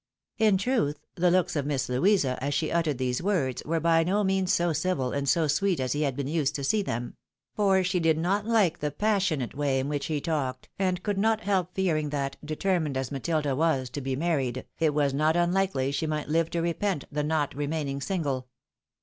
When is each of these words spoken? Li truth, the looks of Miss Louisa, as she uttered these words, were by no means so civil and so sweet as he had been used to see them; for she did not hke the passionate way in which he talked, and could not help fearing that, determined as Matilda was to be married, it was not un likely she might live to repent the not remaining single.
Li 0.39 0.51
truth, 0.57 0.97
the 1.13 1.29
looks 1.29 1.55
of 1.55 1.63
Miss 1.67 1.87
Louisa, 1.87 2.35
as 2.43 2.55
she 2.55 2.71
uttered 2.71 2.97
these 2.97 3.21
words, 3.21 3.61
were 3.65 3.79
by 3.79 4.03
no 4.03 4.23
means 4.23 4.51
so 4.51 4.73
civil 4.73 5.11
and 5.11 5.29
so 5.29 5.45
sweet 5.45 5.79
as 5.79 5.93
he 5.93 6.01
had 6.01 6.15
been 6.15 6.25
used 6.27 6.55
to 6.55 6.63
see 6.63 6.81
them; 6.81 7.13
for 7.53 7.83
she 7.83 7.99
did 7.99 8.17
not 8.17 8.45
hke 8.45 8.77
the 8.79 8.89
passionate 8.89 9.53
way 9.53 9.79
in 9.79 9.87
which 9.89 10.07
he 10.07 10.19
talked, 10.19 10.69
and 10.79 11.03
could 11.03 11.19
not 11.19 11.41
help 11.41 11.75
fearing 11.75 12.09
that, 12.09 12.35
determined 12.43 12.97
as 12.97 13.11
Matilda 13.11 13.55
was 13.55 13.91
to 13.91 14.01
be 14.01 14.15
married, 14.15 14.65
it 14.79 14.95
was 14.95 15.13
not 15.13 15.37
un 15.37 15.53
likely 15.53 15.91
she 15.91 16.07
might 16.07 16.29
live 16.29 16.49
to 16.49 16.61
repent 16.63 17.03
the 17.11 17.21
not 17.23 17.53
remaining 17.53 18.01
single. 18.01 18.47